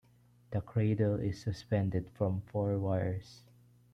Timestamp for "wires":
2.79-3.43